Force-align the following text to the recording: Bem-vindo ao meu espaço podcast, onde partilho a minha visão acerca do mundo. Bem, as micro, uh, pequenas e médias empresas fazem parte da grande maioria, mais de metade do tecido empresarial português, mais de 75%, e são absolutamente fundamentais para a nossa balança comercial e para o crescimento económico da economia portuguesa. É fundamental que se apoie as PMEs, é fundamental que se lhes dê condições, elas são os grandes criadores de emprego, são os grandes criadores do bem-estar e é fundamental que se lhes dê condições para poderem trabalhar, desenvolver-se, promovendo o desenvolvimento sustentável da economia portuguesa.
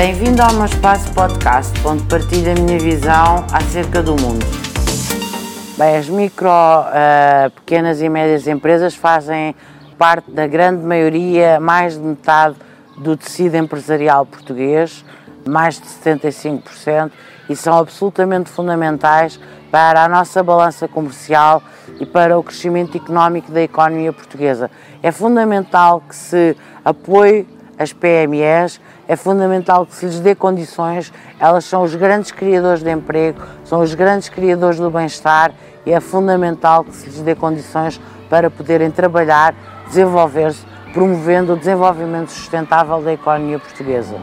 Bem-vindo 0.00 0.40
ao 0.40 0.54
meu 0.54 0.64
espaço 0.64 1.12
podcast, 1.12 1.78
onde 1.86 2.02
partilho 2.04 2.52
a 2.52 2.54
minha 2.54 2.78
visão 2.78 3.44
acerca 3.52 4.02
do 4.02 4.12
mundo. 4.12 4.46
Bem, 5.76 5.94
as 5.94 6.08
micro, 6.08 6.48
uh, 6.48 7.50
pequenas 7.56 8.00
e 8.00 8.08
médias 8.08 8.46
empresas 8.46 8.94
fazem 8.94 9.54
parte 9.98 10.30
da 10.30 10.46
grande 10.46 10.82
maioria, 10.82 11.60
mais 11.60 11.96
de 11.96 12.00
metade 12.00 12.56
do 12.96 13.14
tecido 13.14 13.56
empresarial 13.56 14.24
português, 14.24 15.04
mais 15.46 15.78
de 15.78 15.86
75%, 15.86 17.12
e 17.50 17.54
são 17.54 17.76
absolutamente 17.76 18.48
fundamentais 18.48 19.38
para 19.70 20.02
a 20.02 20.08
nossa 20.08 20.42
balança 20.42 20.88
comercial 20.88 21.62
e 22.00 22.06
para 22.06 22.38
o 22.38 22.42
crescimento 22.42 22.96
económico 22.96 23.52
da 23.52 23.60
economia 23.60 24.14
portuguesa. 24.14 24.70
É 25.02 25.12
fundamental 25.12 26.02
que 26.08 26.16
se 26.16 26.56
apoie 26.82 27.46
as 27.80 27.94
PMEs, 27.94 28.78
é 29.08 29.16
fundamental 29.16 29.86
que 29.86 29.94
se 29.94 30.04
lhes 30.04 30.20
dê 30.20 30.34
condições, 30.34 31.10
elas 31.38 31.64
são 31.64 31.82
os 31.82 31.94
grandes 31.94 32.30
criadores 32.30 32.82
de 32.82 32.90
emprego, 32.90 33.40
são 33.64 33.80
os 33.80 33.94
grandes 33.94 34.28
criadores 34.28 34.78
do 34.78 34.90
bem-estar 34.90 35.54
e 35.86 35.92
é 35.92 35.98
fundamental 35.98 36.84
que 36.84 36.94
se 36.94 37.06
lhes 37.06 37.22
dê 37.22 37.34
condições 37.34 37.98
para 38.28 38.50
poderem 38.50 38.90
trabalhar, 38.90 39.54
desenvolver-se, 39.86 40.62
promovendo 40.92 41.54
o 41.54 41.56
desenvolvimento 41.56 42.30
sustentável 42.30 43.00
da 43.00 43.14
economia 43.14 43.58
portuguesa. 43.58 44.16